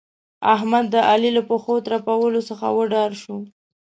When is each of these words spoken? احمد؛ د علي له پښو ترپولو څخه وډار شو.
احمد؛ 0.53 0.85
د 0.93 0.95
علي 1.09 1.29
له 1.37 1.41
پښو 1.49 1.73
ترپولو 1.85 2.41
څخه 2.49 2.65
وډار 2.77 3.11
شو. 3.21 3.37